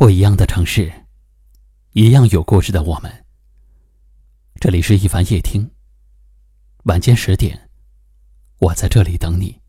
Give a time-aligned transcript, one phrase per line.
[0.00, 0.90] 不一样的城市，
[1.92, 3.12] 一样有故事的我们。
[4.58, 5.70] 这里是一凡夜听，
[6.84, 7.68] 晚间十点，
[8.60, 9.60] 我在这里等你。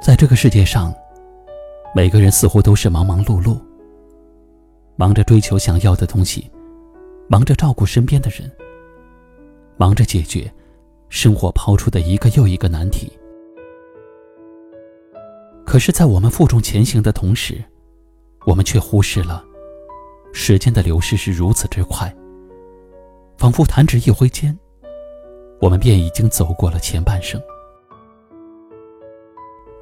[0.00, 0.94] 在这个世界上，
[1.92, 3.60] 每个人似乎都是忙忙碌碌，
[4.96, 6.50] 忙着追求想要的东西，
[7.28, 8.50] 忙着照顾身边的人，
[9.76, 10.50] 忙着解决
[11.10, 13.12] 生活抛出的一个又一个难题。
[15.66, 17.62] 可是，在我们负重前行的同时，
[18.46, 19.44] 我们却忽视了
[20.32, 22.14] 时间的流逝是如此之快，
[23.36, 24.56] 仿佛弹指一挥间，
[25.60, 27.38] 我们便已经走过了前半生。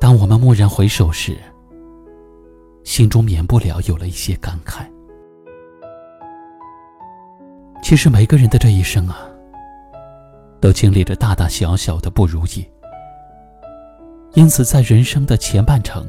[0.01, 1.39] 当我们蓦然回首时，
[2.83, 4.91] 心中免不了有了一些感慨。
[7.85, 9.29] 其实每个人的这一生啊，
[10.59, 12.67] 都经历着大大小小的不如意。
[14.33, 16.09] 因此，在人生的前半程，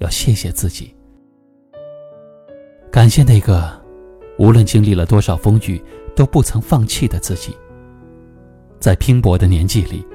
[0.00, 0.94] 要谢谢自己，
[2.92, 3.72] 感谢那个
[4.38, 5.82] 无论经历了多少风雨
[6.14, 7.56] 都不曾放弃的自己。
[8.78, 10.06] 在拼搏的年纪里，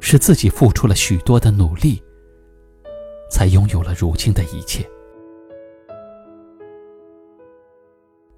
[0.00, 2.02] 是自己付出了许多的努力。
[3.30, 4.84] 才拥有了如今的一切。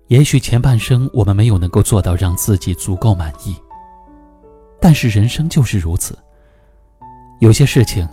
[0.09, 3.57] 也许前半生我们没有能够做到让自己足够满意，
[4.81, 6.17] 但是人生就是如此。
[7.41, 8.07] 有些事情，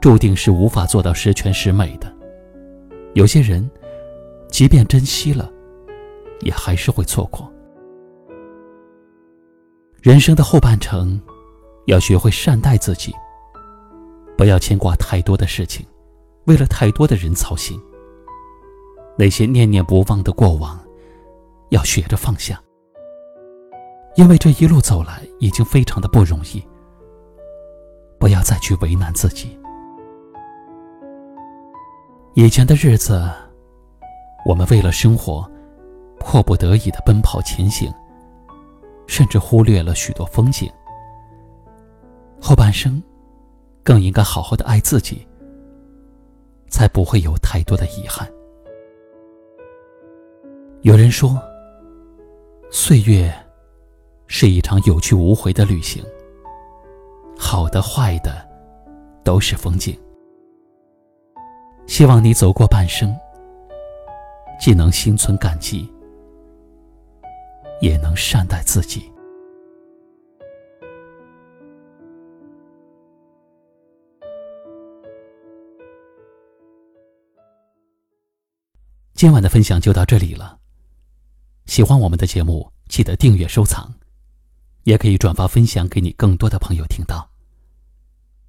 [0.00, 2.08] 注定是无法做到十全十美的；
[3.14, 3.70] 有些人，
[4.48, 5.50] 即便珍惜了，
[6.40, 7.50] 也还是会错过。
[10.00, 11.20] 人生的后半程，
[11.86, 13.14] 要学会善待自己。
[14.36, 15.86] 不要牵挂太多的事情，
[16.46, 17.78] 为了太多的人操心。
[19.16, 20.81] 那些念念不忘的过往，
[21.72, 22.60] 要学着放下。
[24.14, 26.62] 因为这一路走来已经非常的不容易，
[28.20, 29.58] 不要再去为难自己。
[32.34, 33.28] 以前的日子，
[34.44, 35.50] 我们为了生活，
[36.20, 37.92] 迫不得已的奔跑前行，
[39.06, 40.70] 甚至忽略了许多风景。
[42.40, 43.02] 后半生。
[43.84, 45.26] 更应该好好的爱自己，
[46.68, 48.32] 才不会有太多的遗憾。
[50.82, 51.42] 有人说，
[52.74, 53.30] 岁月
[54.28, 56.02] 是一场有去无回的旅行，
[57.38, 58.48] 好的坏的
[59.22, 59.94] 都是风景。
[61.86, 63.14] 希望你走过半生，
[64.58, 65.86] 既能心存感激，
[67.82, 69.12] 也能善待自己。
[79.12, 80.61] 今晚的分享就到这里了。
[81.66, 83.92] 喜欢我们的节目，记得订阅收藏，
[84.84, 87.30] 也可以转发分享给你更多的朋友听到。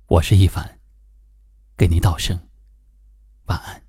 [0.08, 0.80] 我是一凡，
[1.78, 2.38] 给您道声
[3.46, 3.83] 晚安。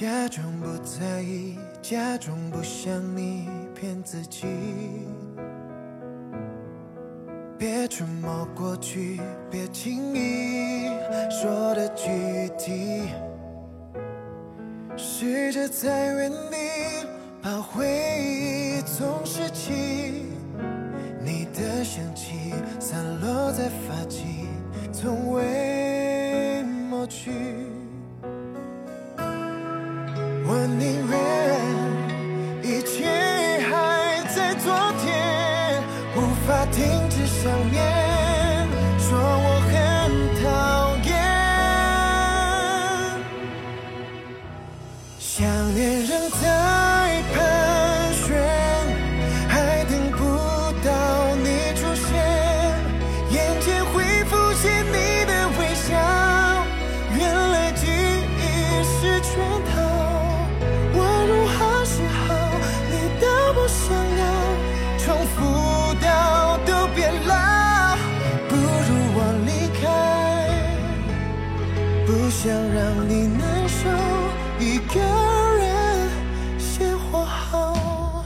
[0.00, 4.46] 假装不在意，假装不想你，骗自己。
[7.58, 9.20] 别沉默过去，
[9.50, 10.86] 别轻易
[11.28, 13.08] 说的具体。
[14.96, 16.56] 试着在原地
[17.42, 17.84] 把回
[18.20, 19.72] 忆总拾起，
[21.24, 24.46] 你的香气散落在发际，
[24.92, 25.42] 从未
[36.78, 37.82] 停止想念，
[39.00, 39.74] 说我很
[40.40, 40.46] 讨
[41.08, 41.10] 厌，
[45.18, 45.34] 想
[45.74, 46.10] 念仍
[46.40, 46.77] 在
[72.08, 73.86] 不想让你难受，
[74.58, 74.98] 一个
[75.58, 76.08] 人
[76.58, 78.24] 先活好。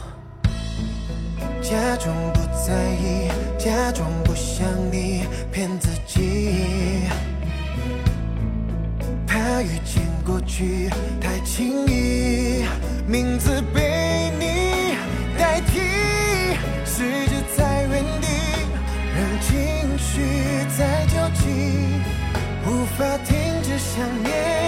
[1.60, 7.08] 假装不在意，假装不想你骗自己。
[9.26, 10.88] 怕遇见过去
[11.20, 12.64] 太轻易，
[13.04, 14.94] 名字被你
[15.36, 15.80] 代替，
[16.86, 18.28] 世界在原地，
[19.16, 20.22] 让情绪
[20.78, 22.00] 在焦急，
[22.64, 23.41] 无法停。
[23.82, 24.61] 想念。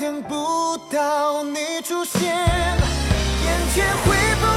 [0.00, 4.49] 等不到你出现眼前会不